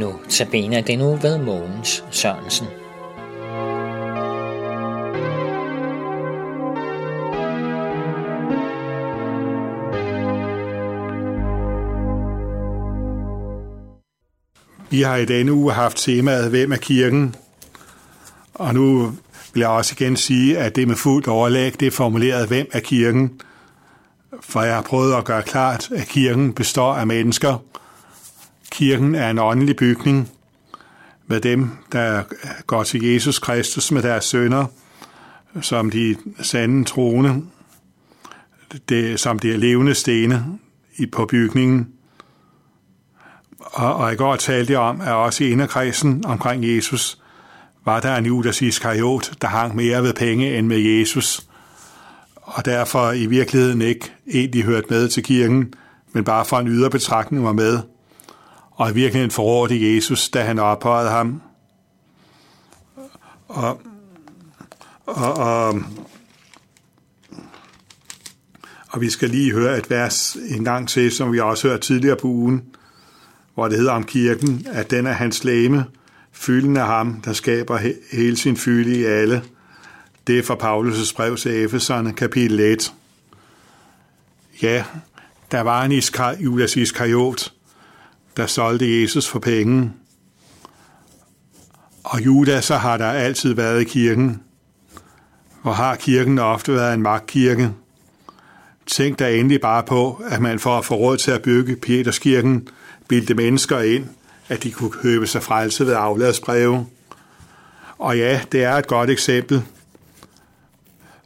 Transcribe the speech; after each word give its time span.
Nu 0.00 0.14
tabiner 0.28 0.80
den 0.80 0.98
nu 0.98 1.16
ved 1.16 1.38
Mogens 1.38 2.04
Sørensen. 2.10 2.66
Vi 14.90 15.02
har 15.02 15.16
i 15.16 15.24
denne 15.24 15.52
uge 15.52 15.72
haft 15.72 15.96
temaet 15.96 16.50
Hvem 16.50 16.72
er 16.72 16.76
kirken? 16.76 17.34
Og 18.54 18.74
nu 18.74 19.12
vil 19.54 19.60
jeg 19.60 19.68
også 19.68 19.94
igen 19.98 20.16
sige, 20.16 20.58
at 20.58 20.76
det 20.76 20.88
med 20.88 20.96
fuldt 20.96 21.28
overlæg, 21.28 21.80
det 21.80 21.86
er 21.86 21.90
formuleret 21.90 22.48
Hvem 22.48 22.66
er 22.72 22.80
kirken? 22.80 23.40
For 24.40 24.62
jeg 24.62 24.74
har 24.74 24.82
prøvet 24.82 25.14
at 25.14 25.24
gøre 25.24 25.42
klart, 25.42 25.90
at 25.90 26.08
kirken 26.08 26.52
består 26.52 26.94
af 26.94 27.06
mennesker. 27.06 27.58
Kirken 28.70 29.14
er 29.14 29.30
en 29.30 29.38
åndelig 29.38 29.76
bygning 29.76 30.30
med 31.26 31.40
dem, 31.40 31.70
der 31.92 32.22
går 32.66 32.82
til 32.82 33.02
Jesus 33.02 33.38
Kristus 33.38 33.92
med 33.92 34.02
deres 34.02 34.24
sønner, 34.24 34.66
som 35.60 35.90
de 35.90 36.16
sande 36.42 36.84
troende, 36.84 37.42
det, 38.88 39.20
som 39.20 39.38
de 39.38 39.52
er 39.52 39.56
levende 39.56 39.94
stene 39.94 40.58
på 41.12 41.26
bygningen. 41.26 41.88
Og, 43.58 43.94
og 43.94 44.12
i 44.12 44.16
går 44.16 44.36
talte 44.36 44.72
jeg 44.72 44.80
om, 44.80 45.00
at 45.00 45.12
også 45.12 45.44
i 45.44 45.50
inderkredsen 45.50 46.24
omkring 46.26 46.76
Jesus, 46.76 47.18
var 47.84 48.00
der 48.00 48.16
en 48.16 48.26
Judas 48.26 48.62
Iskariot, 48.62 49.32
der 49.42 49.48
hang 49.48 49.76
mere 49.76 50.02
ved 50.02 50.14
penge 50.14 50.58
end 50.58 50.66
med 50.66 50.78
Jesus, 50.78 51.46
og 52.34 52.64
derfor 52.64 53.12
i 53.12 53.26
virkeligheden 53.26 53.82
ikke 53.82 54.12
egentlig 54.32 54.64
hørt 54.64 54.90
med 54.90 55.08
til 55.08 55.22
kirken, 55.22 55.74
men 56.12 56.24
bare 56.24 56.44
for 56.44 56.58
en 56.58 56.68
ydre 56.68 56.90
betragtning 56.90 57.44
var 57.44 57.52
med, 57.52 57.78
og 58.80 58.90
i 58.90 58.94
virkeligheden 58.94 59.30
forrådte 59.30 59.94
Jesus, 59.94 60.28
da 60.28 60.42
han 60.42 60.58
ophøjede 60.58 61.10
ham. 61.10 61.42
Og, 63.48 63.80
og, 65.06 65.34
og, 65.34 65.82
og 68.88 69.00
vi 69.00 69.10
skal 69.10 69.30
lige 69.30 69.52
høre 69.52 69.78
et 69.78 69.90
vers 69.90 70.36
en 70.48 70.64
gang 70.64 70.88
til, 70.88 71.10
som 71.10 71.32
vi 71.32 71.40
også 71.40 71.68
hørte 71.68 71.82
tidligere 71.82 72.16
på 72.16 72.26
ugen, 72.28 72.62
hvor 73.54 73.68
det 73.68 73.78
hedder 73.78 73.92
om 73.92 74.04
kirken, 74.04 74.66
at 74.72 74.90
den 74.90 75.06
er 75.06 75.12
hans 75.12 75.44
læme, 75.44 75.84
fylden 76.32 76.76
af 76.76 76.86
ham, 76.86 77.20
der 77.20 77.32
skaber 77.32 77.78
hele 78.12 78.36
sin 78.36 78.56
fylde 78.56 79.00
i 79.00 79.04
alle. 79.04 79.42
Det 80.26 80.38
er 80.38 80.42
fra 80.42 80.54
Paulus' 80.54 81.14
brev 81.16 81.36
til 81.36 81.64
Efeserne, 81.64 82.12
kapitel 82.12 82.60
1. 82.60 82.92
Ja, 84.62 84.84
der 85.50 85.60
var 85.60 85.84
en 85.84 85.92
Iskar, 85.92 86.36
Judas 86.40 86.76
Iskariot, 86.76 87.52
der 88.36 88.46
solgte 88.46 89.02
Jesus 89.02 89.28
for 89.28 89.38
penge. 89.38 89.92
Og 92.04 92.24
Judas 92.24 92.64
så 92.64 92.76
har 92.76 92.96
der 92.96 93.10
altid 93.10 93.54
været 93.54 93.80
i 93.80 93.84
kirken. 93.84 94.42
Og 95.62 95.76
har 95.76 95.96
kirken 95.96 96.38
ofte 96.38 96.74
været 96.74 96.94
en 96.94 97.02
magtkirke. 97.02 97.70
Tænk 98.86 99.18
da 99.18 99.34
endelig 99.34 99.60
bare 99.60 99.82
på, 99.82 100.22
at 100.30 100.40
man 100.40 100.58
for 100.58 100.78
at 100.78 100.84
få 100.84 100.94
råd 100.94 101.16
til 101.16 101.30
at 101.30 101.42
bygge 101.42 101.76
Peterskirken, 101.76 102.68
bildte 103.08 103.34
mennesker 103.34 103.80
ind, 103.80 104.04
at 104.48 104.62
de 104.62 104.70
kunne 104.70 104.90
købe 104.90 105.26
sig 105.26 105.42
frelse 105.42 105.86
ved 105.86 105.94
afladsbreve. 105.94 106.86
Og 107.98 108.18
ja, 108.18 108.40
det 108.52 108.64
er 108.64 108.74
et 108.74 108.86
godt 108.86 109.10
eksempel. 109.10 109.62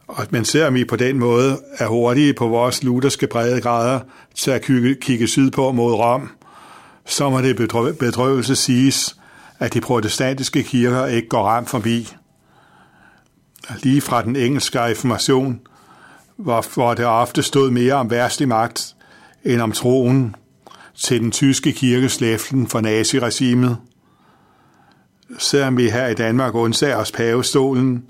Og 0.06 0.26
man 0.30 0.44
ser, 0.44 0.66
om 0.66 0.74
vi 0.74 0.84
på 0.84 0.96
den 0.96 1.18
måde 1.18 1.60
er 1.78 1.86
hurtige 1.86 2.34
på 2.34 2.48
vores 2.48 2.82
lutherske 2.82 3.26
grader 3.26 4.00
til 4.34 4.50
at 4.50 4.62
kigge 5.00 5.26
sydpå 5.26 5.72
mod 5.72 5.92
Rom, 5.92 6.30
så 7.06 7.30
må 7.30 7.40
det 7.40 7.56
bedrøvelse 7.98 8.56
siges, 8.56 9.16
at 9.58 9.74
de 9.74 9.80
protestantiske 9.80 10.62
kirker 10.62 11.06
ikke 11.06 11.28
går 11.28 11.42
ramt 11.42 11.70
forbi. 11.70 12.14
Lige 13.82 14.00
fra 14.00 14.22
den 14.22 14.36
engelske 14.36 14.80
reformation, 14.80 15.60
hvor, 16.36 16.74
hvor 16.74 16.94
det 16.94 17.06
ofte 17.06 17.42
stod 17.42 17.70
mere 17.70 17.94
om 17.94 18.10
værstlig 18.10 18.48
magt 18.48 18.94
end 19.44 19.60
om 19.60 19.72
troen, 19.72 20.36
til 20.94 21.20
den 21.20 21.30
tyske 21.30 21.72
kirkeslæften 21.72 22.66
for 22.66 22.80
naziregimet. 22.80 23.76
Selvom 25.38 25.76
vi 25.76 25.90
her 25.90 26.06
i 26.06 26.14
Danmark 26.14 26.54
undsager 26.54 26.96
os 26.96 27.12
pavestolen 27.12 28.04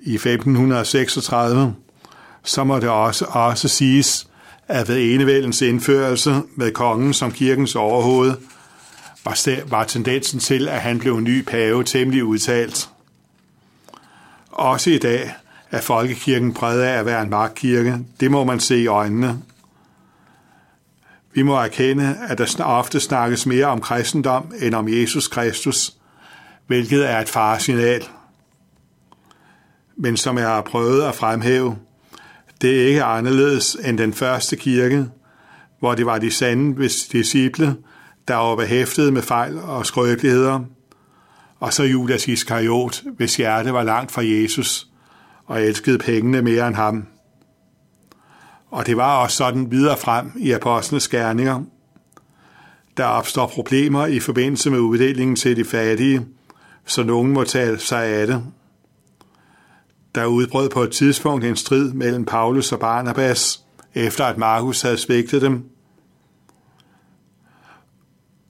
i 0.00 0.14
1536, 0.14 1.74
så 2.42 2.64
må 2.64 2.78
det 2.78 2.88
også, 2.88 3.26
også 3.28 3.68
siges, 3.68 4.29
at 4.70 4.88
ved 4.88 5.14
enevældens 5.14 5.62
indførelse 5.62 6.42
med 6.54 6.72
kongen 6.72 7.14
som 7.14 7.32
kirkens 7.32 7.74
overhoved, 7.74 8.34
var, 9.70 9.84
tendensen 9.84 10.40
til, 10.40 10.68
at 10.68 10.80
han 10.80 10.98
blev 10.98 11.20
ny 11.20 11.42
pave 11.44 11.84
temmelig 11.84 12.24
udtalt. 12.24 12.88
Også 14.50 14.90
i 14.90 14.98
dag 14.98 15.34
er 15.70 15.80
folkekirken 15.80 16.54
præget 16.54 16.82
af 16.82 16.98
at 16.98 17.06
være 17.06 17.22
en 17.22 17.30
magtkirke. 17.30 17.98
Det 18.20 18.30
må 18.30 18.44
man 18.44 18.60
se 18.60 18.78
i 18.78 18.86
øjnene. 18.86 19.42
Vi 21.32 21.42
må 21.42 21.56
erkende, 21.56 22.18
at 22.28 22.38
der 22.38 22.64
ofte 22.64 23.00
snakkes 23.00 23.46
mere 23.46 23.66
om 23.66 23.80
kristendom 23.80 24.52
end 24.62 24.74
om 24.74 24.88
Jesus 24.88 25.28
Kristus, 25.28 25.94
hvilket 26.66 27.10
er 27.10 27.18
et 27.18 27.28
faresignal. 27.28 28.08
Men 29.96 30.16
som 30.16 30.38
jeg 30.38 30.46
har 30.46 30.62
prøvet 30.62 31.02
at 31.02 31.14
fremhæve, 31.14 31.76
det 32.60 32.82
er 32.82 32.86
ikke 32.86 33.04
anderledes 33.04 33.76
end 33.84 33.98
den 33.98 34.12
første 34.12 34.56
kirke, 34.56 35.06
hvor 35.78 35.94
det 35.94 36.06
var 36.06 36.18
de 36.18 36.30
sande 36.30 36.88
disciple, 37.12 37.76
der 38.28 38.34
var 38.34 38.56
behæftet 38.56 39.12
med 39.12 39.22
fejl 39.22 39.58
og 39.58 39.86
skrøbeligheder, 39.86 40.60
og 41.60 41.72
så 41.72 41.82
Judas 41.82 42.28
Iskariot, 42.28 43.02
hvis 43.16 43.36
hjerte 43.36 43.72
var 43.72 43.82
langt 43.82 44.12
fra 44.12 44.24
Jesus 44.24 44.86
og 45.46 45.62
elskede 45.62 45.98
pengene 45.98 46.42
mere 46.42 46.68
end 46.68 46.74
ham. 46.74 47.06
Og 48.70 48.86
det 48.86 48.96
var 48.96 49.22
også 49.22 49.36
sådan 49.36 49.70
videre 49.70 49.96
frem 49.96 50.32
i 50.36 50.52
apostlenes 50.52 51.08
gerninger. 51.08 51.62
Der 52.96 53.04
opstår 53.04 53.46
problemer 53.46 54.06
i 54.06 54.20
forbindelse 54.20 54.70
med 54.70 54.78
uddelingen 54.78 55.36
til 55.36 55.56
de 55.56 55.64
fattige, 55.64 56.26
så 56.86 57.02
nogen 57.02 57.32
må 57.32 57.44
tage 57.44 57.78
sig 57.78 58.04
af 58.06 58.26
det. 58.26 58.44
Der 60.14 60.26
udbrød 60.26 60.68
på 60.68 60.82
et 60.82 60.90
tidspunkt 60.90 61.44
en 61.44 61.56
strid 61.56 61.92
mellem 61.92 62.24
Paulus 62.24 62.72
og 62.72 62.80
Barnabas, 62.80 63.64
efter 63.94 64.24
at 64.24 64.38
Markus 64.38 64.82
havde 64.82 64.96
svigtet 64.96 65.42
dem. 65.42 65.64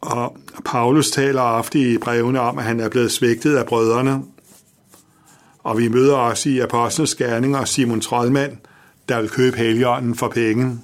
Og 0.01 0.37
Paulus 0.65 1.11
taler 1.11 1.43
ofte 1.43 1.93
i 1.93 1.99
brevene 1.99 2.41
om, 2.41 2.59
at 2.59 2.65
han 2.65 2.81
er 2.81 2.89
blevet 2.89 3.13
svigtet 3.13 3.57
af 3.57 3.67
brødrene. 3.67 4.23
Og 5.59 5.79
vi 5.79 5.89
møder 5.89 6.17
også 6.17 6.49
i 6.49 6.59
Apostlenes 6.59 7.15
Gerninger 7.15 7.65
Simon 7.65 8.01
Troldmand, 8.01 8.57
der 9.09 9.21
vil 9.21 9.31
købe 9.31 9.57
heligånden 9.57 10.15
for 10.15 10.29
penge. 10.29 10.79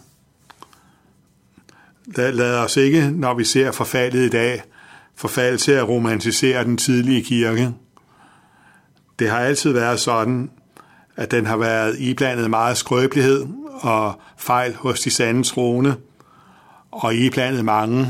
Lad 2.17 2.59
os 2.59 2.77
ikke, 2.77 3.11
når 3.11 3.35
vi 3.35 3.45
ser 3.45 3.73
forfaldet 3.73 4.27
i 4.27 4.29
dag, 4.29 4.63
forfald 5.15 5.59
til 5.59 5.73
at 5.73 5.89
romantisere 5.89 6.65
den 6.65 6.77
tidlige 6.77 7.23
kirke. 7.23 7.73
Det 9.19 9.31
har 9.31 9.39
altid 9.39 9.73
været 9.73 10.01
sådan, 10.01 10.51
at 11.17 11.31
den 11.31 11.47
har 11.47 11.57
været 11.57 11.97
iblandet 11.99 12.51
meget 12.51 12.77
skrøbelighed 12.77 13.47
og 13.81 14.21
fejl 14.37 14.75
hos 14.75 15.01
de 15.01 15.11
sande 15.11 15.43
troende, 15.43 15.97
og 16.91 17.15
iblandet 17.15 17.65
mange, 17.65 18.09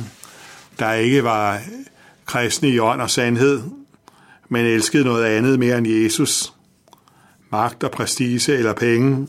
der 0.78 0.93
ikke 0.93 1.25
var 1.25 1.61
kristne 2.27 2.69
i 2.69 2.78
ånd 2.78 3.00
og 3.00 3.11
sandhed, 3.11 3.62
men 4.49 4.66
elskede 4.66 5.05
noget 5.05 5.25
andet 5.25 5.59
mere 5.59 5.78
end 5.78 5.89
Jesus. 5.89 6.53
Magt 7.50 7.84
og 7.84 7.91
prestige 7.91 8.53
eller 8.53 8.72
penge. 8.72 9.28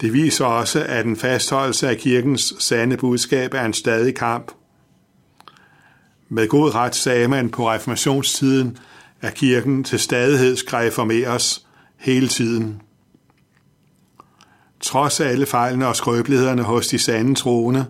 Det 0.00 0.12
viser 0.12 0.44
også, 0.44 0.84
at 0.88 1.06
en 1.06 1.16
fastholdelse 1.16 1.88
af 1.88 1.96
kirkens 1.96 2.54
sande 2.58 2.96
budskab 2.96 3.54
er 3.54 3.64
en 3.64 3.72
stadig 3.72 4.14
kamp. 4.14 4.52
Med 6.28 6.48
god 6.48 6.74
ret 6.74 6.94
sagde 6.94 7.28
man 7.28 7.50
på 7.50 7.70
reformationstiden, 7.70 8.78
at 9.24 9.34
kirken 9.34 9.84
til 9.84 9.98
stadighed 9.98 10.56
skal 10.56 10.76
reformeres 10.76 11.66
hele 11.96 12.28
tiden. 12.28 12.82
Trods 14.80 15.20
alle 15.20 15.46
fejlene 15.46 15.86
og 15.86 15.96
skrøbelighederne 15.96 16.62
hos 16.62 16.86
de 16.86 16.98
sande 16.98 17.34
troende, 17.34 17.86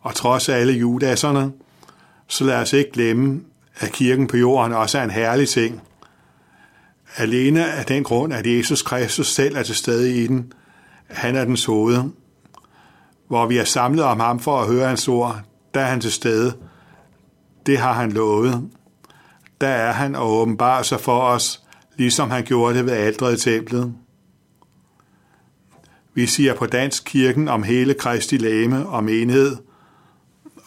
og 0.00 0.14
trods 0.14 0.48
alle 0.48 0.72
judasserne, 0.72 1.52
så 2.26 2.44
lad 2.44 2.56
os 2.56 2.72
ikke 2.72 2.92
glemme, 2.92 3.40
at 3.76 3.92
kirken 3.92 4.26
på 4.26 4.36
jorden 4.36 4.72
også 4.72 4.98
er 4.98 5.04
en 5.04 5.10
herlig 5.10 5.48
ting. 5.48 5.82
Alene 7.16 7.72
af 7.72 7.86
den 7.86 8.04
grund, 8.04 8.32
at 8.32 8.46
Jesus 8.46 8.82
Kristus 8.82 9.26
selv 9.26 9.56
er 9.56 9.62
til 9.62 9.74
stede 9.74 10.22
i 10.22 10.26
den, 10.26 10.52
han 11.06 11.36
er 11.36 11.44
den 11.44 11.58
hoved. 11.66 12.02
Hvor 13.28 13.46
vi 13.46 13.58
er 13.58 13.64
samlet 13.64 14.04
om 14.04 14.20
ham 14.20 14.40
for 14.40 14.60
at 14.60 14.68
høre 14.68 14.88
hans 14.88 15.08
ord, 15.08 15.40
der 15.74 15.80
er 15.80 15.86
han 15.86 16.00
til 16.00 16.12
stede. 16.12 16.56
Det 17.66 17.78
har 17.78 17.92
han 17.92 18.12
lovet. 18.12 18.70
Der 19.60 19.68
er 19.68 19.92
han 19.92 20.14
og 20.14 20.32
åbenbarer 20.32 20.82
sig 20.82 21.00
for 21.00 21.20
os, 21.20 21.62
ligesom 21.96 22.30
han 22.30 22.44
gjorde 22.44 22.78
det 22.78 22.86
ved 22.86 22.92
aldret 22.92 23.38
i 23.38 23.50
templet. 23.50 23.94
Vi 26.14 26.26
siger 26.26 26.54
på 26.54 26.66
dansk 26.66 27.04
kirken 27.04 27.48
om 27.48 27.62
hele 27.62 27.94
Kristi 27.94 28.36
læme 28.36 28.88
og 28.88 29.04
menighed, 29.04 29.56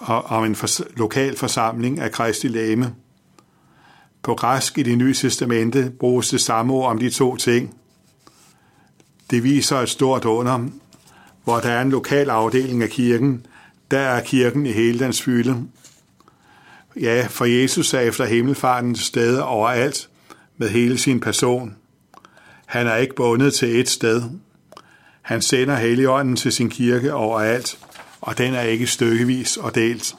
om 0.07 0.45
en 0.45 0.55
lokal 0.97 1.37
forsamling 1.37 1.99
af 1.99 2.11
Kristi 2.11 2.47
læme. 2.47 2.93
På 4.23 4.35
græsk 4.35 4.77
i 4.77 4.83
det 4.83 4.97
nye 4.97 5.13
testamente 5.13 5.91
bruges 5.99 6.29
det 6.29 6.41
samme 6.41 6.73
ord 6.73 6.91
om 6.91 6.97
de 6.97 7.09
to 7.09 7.35
ting. 7.35 7.75
Det 9.31 9.43
viser 9.43 9.77
et 9.77 9.89
stort 9.89 10.25
under, 10.25 10.67
hvor 11.43 11.59
der 11.59 11.69
er 11.69 11.81
en 11.81 11.89
lokal 11.89 12.29
afdeling 12.29 12.83
af 12.83 12.89
kirken, 12.89 13.45
der 13.91 13.99
er 13.99 14.23
kirken 14.23 14.65
i 14.65 14.71
hele 14.71 14.99
dens 14.99 15.21
fylde. 15.21 15.63
Ja, 16.95 17.27
for 17.29 17.45
Jesus 17.45 17.93
er 17.93 17.99
efter 17.99 18.25
himmelfarten 18.25 18.95
sted 18.95 19.37
overalt 19.37 20.09
med 20.57 20.69
hele 20.69 20.97
sin 20.97 21.19
person. 21.19 21.75
Han 22.65 22.87
er 22.87 22.95
ikke 22.95 23.15
bundet 23.15 23.53
til 23.53 23.79
et 23.79 23.89
sted. 23.89 24.23
Han 25.21 25.41
sender 25.41 25.75
Helligånden 25.75 26.35
til 26.35 26.51
sin 26.51 26.69
kirke 26.69 27.13
overalt, 27.13 27.79
og 28.21 28.37
den 28.37 28.53
er 28.53 28.61
ikke 28.61 28.87
stykkevis 28.87 29.57
og 29.57 29.75
delt. 29.75 30.15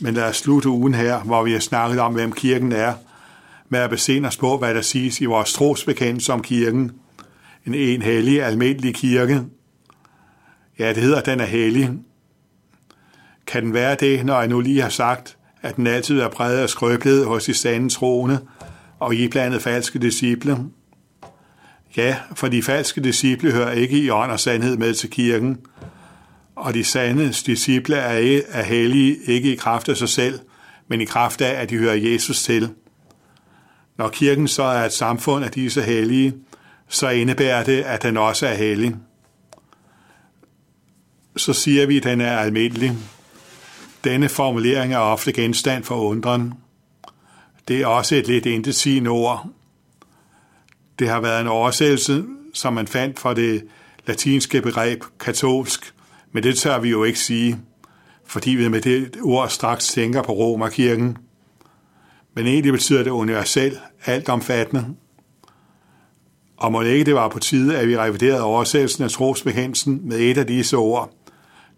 Men 0.00 0.14
lad 0.14 0.24
os 0.24 0.36
slutte 0.36 0.68
ugen 0.68 0.94
her, 0.94 1.20
hvor 1.20 1.42
vi 1.42 1.52
har 1.52 1.60
snakket 1.60 2.00
om, 2.00 2.14
hvem 2.14 2.32
kirken 2.32 2.72
er, 2.72 2.94
med 3.68 3.80
at 3.80 3.90
besinde 3.90 4.26
os 4.26 4.36
på, 4.36 4.58
hvad 4.58 4.74
der 4.74 4.82
siges 4.82 5.20
i 5.20 5.24
vores 5.24 5.52
trosbekendelse 5.52 6.32
om 6.32 6.42
kirken. 6.42 6.92
En 7.66 7.74
en 7.74 8.02
hellig, 8.02 8.42
almindelig 8.42 8.94
kirke. 8.94 9.42
Ja, 10.78 10.88
det 10.88 11.02
hedder, 11.02 11.18
at 11.18 11.26
den 11.26 11.40
er 11.40 11.44
hellig. 11.44 11.90
Kan 13.46 13.64
den 13.64 13.74
være 13.74 13.94
det, 13.94 14.26
når 14.26 14.38
jeg 14.38 14.48
nu 14.48 14.60
lige 14.60 14.82
har 14.82 14.88
sagt, 14.88 15.36
at 15.62 15.76
den 15.76 15.86
altid 15.86 16.20
er 16.20 16.28
præget 16.28 16.58
af 16.58 16.68
skrøbelighed 16.68 17.24
hos 17.24 17.44
de 17.44 17.54
sande 17.54 17.88
troende 17.88 18.38
og 18.98 19.14
i 19.14 19.28
blandet 19.28 19.62
falske 19.62 19.98
disciple? 19.98 20.58
Ja, 21.96 22.16
for 22.34 22.48
de 22.48 22.62
falske 22.62 23.00
disciple 23.00 23.52
hører 23.52 23.72
ikke 23.72 23.98
i 23.98 24.10
ånd 24.10 24.30
og 24.30 24.40
sandhed 24.40 24.76
med 24.76 24.94
til 24.94 25.10
kirken, 25.10 25.58
og 26.56 26.74
de 26.74 26.84
sande 26.84 27.28
disciple 27.28 27.96
er, 27.96 28.40
er 28.48 28.62
hellige 28.62 29.16
ikke 29.26 29.52
i 29.52 29.56
kraft 29.56 29.88
af 29.88 29.96
sig 29.96 30.08
selv, 30.08 30.40
men 30.88 31.00
i 31.00 31.04
kraft 31.04 31.40
af, 31.40 31.62
at 31.62 31.70
de 31.70 31.76
hører 31.76 31.94
Jesus 31.94 32.42
til. 32.42 32.70
Når 33.98 34.08
kirken 34.08 34.48
så 34.48 34.62
er 34.62 34.84
et 34.84 34.92
samfund 34.92 35.44
af 35.44 35.50
disse 35.50 35.82
hellige, 35.82 36.34
så 36.88 37.08
indebærer 37.08 37.64
det, 37.64 37.82
at 37.82 38.02
den 38.02 38.16
også 38.16 38.46
er 38.46 38.54
hellig. 38.54 38.96
Så 41.36 41.52
siger 41.52 41.86
vi, 41.86 41.96
at 41.96 42.04
den 42.04 42.20
er 42.20 42.36
almindelig. 42.38 42.92
Denne 44.04 44.28
formulering 44.28 44.92
er 44.92 44.98
ofte 44.98 45.32
genstand 45.32 45.84
for 45.84 45.94
undren. 45.94 46.54
Det 47.68 47.80
er 47.82 47.86
også 47.86 48.14
et 48.14 48.26
lidt 48.26 48.46
intetsigende 48.46 49.10
ord. 49.10 49.46
Det 50.98 51.08
har 51.08 51.20
været 51.20 51.40
en 51.40 51.46
oversættelse, 51.46 52.24
som 52.54 52.72
man 52.72 52.86
fandt 52.86 53.18
fra 53.18 53.34
det 53.34 53.64
latinske 54.06 54.62
begreb 54.62 55.02
katolsk, 55.20 55.94
men 56.32 56.42
det 56.42 56.58
tør 56.58 56.78
vi 56.78 56.90
jo 56.90 57.04
ikke 57.04 57.18
sige, 57.18 57.58
fordi 58.26 58.50
vi 58.50 58.68
med 58.68 58.80
det 58.80 59.16
ord 59.22 59.48
straks 59.48 59.88
tænker 59.88 60.22
på 60.22 60.32
Romerkirken. 60.32 61.16
Men 62.34 62.46
egentlig 62.46 62.72
betyder 62.72 63.02
det 63.02 63.10
universel, 63.10 63.78
altomfattende. 64.04 64.86
Og 66.56 66.72
må 66.72 66.82
ikke 66.82 67.04
det 67.04 67.14
var 67.14 67.28
på 67.28 67.38
tide, 67.38 67.78
at 67.78 67.88
vi 67.88 67.98
reviderede 67.98 68.42
oversættelsen 68.42 69.04
af 69.04 69.10
trosbekendelsen 69.10 70.00
med 70.08 70.18
et 70.18 70.38
af 70.38 70.46
disse 70.46 70.76
ord, 70.76 71.10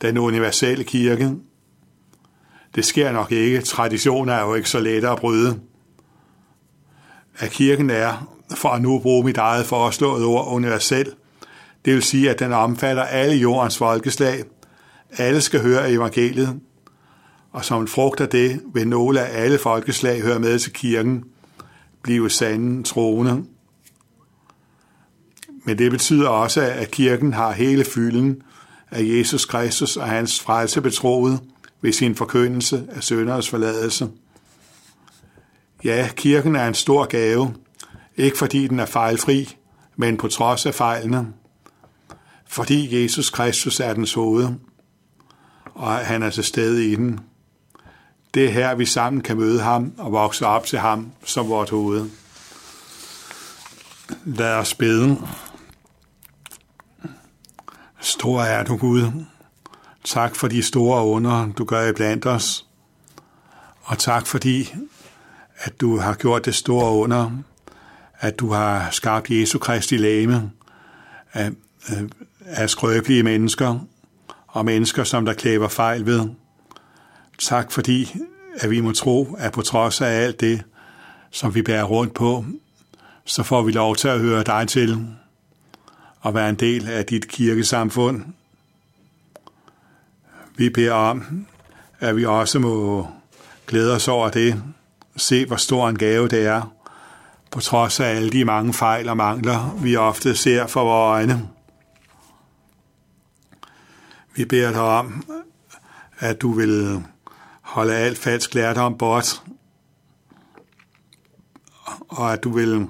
den 0.02 0.18
universelle 0.18 0.84
kirke. 0.84 1.36
Det 2.76 2.84
sker 2.84 3.12
nok 3.12 3.32
ikke. 3.32 3.60
Traditioner 3.60 4.32
er 4.32 4.46
jo 4.46 4.54
ikke 4.54 4.70
så 4.70 4.80
lette 4.80 5.08
at 5.08 5.18
bryde. 5.18 5.60
At 7.38 7.50
kirken 7.50 7.90
er, 7.90 8.36
for 8.56 8.68
at 8.68 8.82
nu 8.82 8.98
bruge 8.98 9.24
mit 9.24 9.36
eget 9.36 9.66
foreslået 9.66 10.24
ord, 10.24 10.46
universel, 10.48 11.12
det 11.84 11.94
vil 11.94 12.02
sige, 12.02 12.30
at 12.30 12.38
den 12.38 12.52
omfatter 12.52 13.02
alle 13.02 13.34
jordens 13.36 13.78
folkeslag. 13.78 14.44
Alle 15.18 15.40
skal 15.40 15.62
høre 15.62 15.90
evangeliet, 15.90 16.60
og 17.52 17.64
som 17.64 17.80
en 17.80 17.88
frugt 17.88 18.20
af 18.20 18.28
det 18.28 18.60
vil 18.74 18.88
nogle 18.88 19.20
af 19.20 19.44
alle 19.44 19.58
folkeslag 19.58 20.22
høre 20.22 20.38
med 20.38 20.58
til 20.58 20.72
kirken, 20.72 21.24
blive 22.02 22.30
sande 22.30 22.82
troende. 22.82 23.44
Men 25.64 25.78
det 25.78 25.90
betyder 25.90 26.28
også, 26.28 26.60
at 26.60 26.90
kirken 26.90 27.32
har 27.32 27.52
hele 27.52 27.84
fylden 27.84 28.42
af 28.90 29.02
Jesus 29.02 29.44
Kristus 29.44 29.96
og 29.96 30.06
hans 30.06 30.40
frelse 30.40 30.80
betroet 30.80 31.40
ved 31.80 31.92
sin 31.92 32.14
forkyndelse 32.14 32.86
af 32.92 33.02
sønderes 33.02 33.48
forladelse. 33.48 34.08
Ja, 35.84 36.08
kirken 36.16 36.56
er 36.56 36.68
en 36.68 36.74
stor 36.74 37.06
gave, 37.06 37.54
ikke 38.16 38.38
fordi 38.38 38.68
den 38.68 38.80
er 38.80 38.86
fejlfri, 38.86 39.56
men 39.96 40.16
på 40.16 40.28
trods 40.28 40.66
af 40.66 40.74
fejlene. 40.74 41.32
Fordi 42.46 43.02
Jesus 43.02 43.30
Kristus 43.30 43.80
er 43.80 43.94
dens 43.94 44.14
hoved, 44.14 44.48
og 45.74 45.92
han 45.92 46.22
er 46.22 46.30
til 46.30 46.44
stede 46.44 46.92
i 46.92 46.94
den. 46.94 47.20
Det 48.34 48.44
er 48.44 48.50
her, 48.50 48.74
vi 48.74 48.86
sammen 48.86 49.22
kan 49.22 49.36
møde 49.36 49.60
ham 49.60 49.92
og 49.98 50.12
vokse 50.12 50.46
op 50.46 50.66
til 50.66 50.78
ham 50.78 51.12
som 51.24 51.48
vort 51.48 51.70
hoved. 51.70 52.10
Lad 54.24 54.54
os 54.54 54.74
bede. 54.74 55.18
Stor 58.00 58.40
er 58.40 58.64
du, 58.64 58.76
Gud. 58.76 59.12
Tak 60.06 60.36
for 60.36 60.48
de 60.48 60.62
store 60.62 61.06
under, 61.06 61.52
du 61.52 61.64
gør 61.64 61.88
i 61.88 61.92
blandt 61.92 62.26
os. 62.26 62.66
Og 63.82 63.98
tak 63.98 64.26
fordi, 64.26 64.74
at 65.58 65.80
du 65.80 65.98
har 65.98 66.14
gjort 66.14 66.44
det 66.44 66.54
store 66.54 66.92
under, 66.92 67.30
at 68.18 68.38
du 68.38 68.52
har 68.52 68.90
skabt 68.90 69.30
Jesu 69.30 69.58
Kristi 69.58 69.96
læme 69.96 70.50
af, 71.32 71.50
af 72.40 72.70
skrøbelige 72.70 73.22
mennesker 73.22 73.78
og 74.46 74.64
mennesker, 74.64 75.04
som 75.04 75.24
der 75.24 75.32
klæber 75.32 75.68
fejl 75.68 76.06
ved. 76.06 76.28
Tak 77.38 77.72
fordi, 77.72 78.16
at 78.54 78.70
vi 78.70 78.80
må 78.80 78.92
tro, 78.92 79.36
at 79.38 79.52
på 79.52 79.62
trods 79.62 80.00
af 80.00 80.08
alt 80.08 80.40
det, 80.40 80.62
som 81.30 81.54
vi 81.54 81.62
bærer 81.62 81.84
rundt 81.84 82.14
på, 82.14 82.44
så 83.24 83.42
får 83.42 83.62
vi 83.62 83.72
lov 83.72 83.96
til 83.96 84.08
at 84.08 84.20
høre 84.20 84.42
dig 84.42 84.68
til 84.68 85.06
og 86.20 86.34
være 86.34 86.48
en 86.48 86.54
del 86.54 86.88
af 86.88 87.04
dit 87.04 87.28
kirkesamfund. 87.28 88.24
Vi 90.56 90.70
beder 90.70 90.92
om, 90.92 91.46
at 91.98 92.16
vi 92.16 92.24
også 92.24 92.58
må 92.58 93.08
glæde 93.66 93.94
os 93.94 94.08
over 94.08 94.30
det, 94.30 94.62
se 95.16 95.46
hvor 95.46 95.56
stor 95.56 95.88
en 95.88 95.98
gave 95.98 96.28
det 96.28 96.46
er, 96.46 96.72
på 97.50 97.60
trods 97.60 98.00
af 98.00 98.06
alle 98.06 98.30
de 98.30 98.44
mange 98.44 98.72
fejl 98.72 99.08
og 99.08 99.16
mangler, 99.16 99.78
vi 99.82 99.96
ofte 99.96 100.36
ser 100.36 100.66
for 100.66 100.84
vores 100.84 101.20
øjne. 101.20 101.48
Vi 104.34 104.44
beder 104.44 104.70
dig 104.70 104.80
om, 104.80 105.24
at 106.18 106.40
du 106.40 106.52
vil 106.52 107.04
holde 107.60 107.94
alt 107.94 108.18
falsk 108.18 108.54
lærdom 108.54 108.98
bort, 108.98 109.42
og 112.08 112.32
at 112.32 112.44
du 112.44 112.50
vil, 112.50 112.86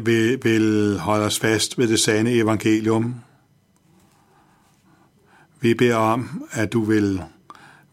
vil, 0.00 0.44
vil 0.44 0.98
holde 0.98 1.24
os 1.24 1.38
fast 1.38 1.78
ved 1.78 1.88
det 1.88 2.00
sande 2.00 2.32
evangelium. 2.32 3.14
Vi 5.62 5.74
beder 5.74 5.96
om, 5.96 6.44
at 6.50 6.72
du 6.72 6.84
vil 6.84 7.22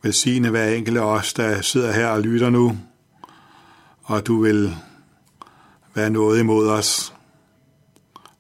velsigne 0.04 0.50
hver 0.50 0.68
enkelt 0.68 0.98
af 0.98 1.02
os, 1.02 1.34
der 1.34 1.62
sidder 1.62 1.92
her 1.92 2.08
og 2.08 2.22
lytter 2.22 2.50
nu, 2.50 2.78
og 4.04 4.28
du 4.28 4.42
vil 4.42 4.76
være 5.94 6.10
noget 6.10 6.40
imod 6.40 6.68
os. 6.68 7.14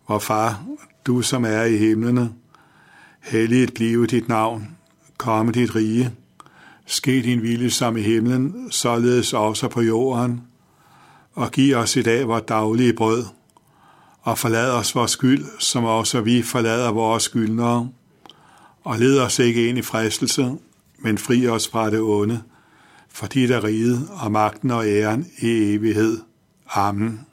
Vor 0.07 0.19
far, 0.19 0.63
du 1.07 1.21
som 1.21 1.45
er 1.45 1.63
i 1.63 1.77
himlene, 1.77 2.33
helliget 3.21 3.73
blive 3.73 4.05
dit 4.05 4.27
navn, 4.27 4.77
komme 5.17 5.51
dit 5.51 5.75
rige, 5.75 6.11
ske 6.85 7.21
din 7.21 7.41
vilje 7.41 7.69
som 7.69 7.97
i 7.97 8.01
himlen, 8.01 8.71
således 8.71 9.33
også 9.33 9.67
på 9.67 9.81
jorden, 9.81 10.41
og 11.33 11.51
giv 11.51 11.75
os 11.75 11.95
i 11.95 12.01
dag 12.01 12.27
vores 12.27 12.43
daglige 12.47 12.93
brød, 12.93 13.25
og 14.21 14.37
forlad 14.37 14.71
os 14.71 14.95
vores 14.95 15.11
skyld, 15.11 15.45
som 15.59 15.83
også 15.83 16.21
vi 16.21 16.41
forlader 16.41 16.91
vores 16.91 17.23
skyldnere, 17.23 17.89
og 18.87 18.99
led 18.99 19.19
os 19.19 19.39
ikke 19.39 19.69
ind 19.69 19.77
i 19.77 19.81
fristelse, 19.81 20.51
men 20.99 21.17
fri 21.17 21.47
os 21.47 21.67
fra 21.67 21.89
det 21.89 21.99
onde, 21.99 22.41
for 23.09 23.27
dit 23.27 23.51
er 23.51 23.63
riget 23.63 24.09
og 24.11 24.31
magten 24.31 24.71
og 24.71 24.87
æren 24.87 25.27
i 25.39 25.73
evighed. 25.73 26.17
Amen. 26.69 27.26